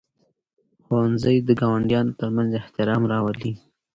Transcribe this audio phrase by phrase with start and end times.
[0.83, 3.53] ښوونځي د ګاونډیانو ترمنځ احترام راولي.